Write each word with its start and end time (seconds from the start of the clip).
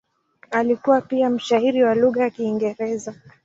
Alikuwa 0.51 1.01
pia 1.01 1.29
mshairi 1.29 1.83
wa 1.83 1.95
lugha 1.95 2.23
ya 2.23 2.29
Kiingereza. 2.29 3.15